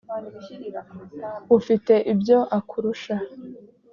ufite 1.57 1.93
ibyo 2.13 2.37
akurusha 2.57 3.15